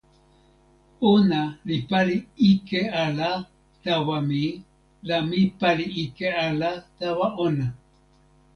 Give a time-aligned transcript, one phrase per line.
[1.11, 2.15] ona li pali
[2.49, 3.29] ike ala
[3.83, 4.43] tawa mi
[5.07, 7.67] la mi pali ike ala tawa ona.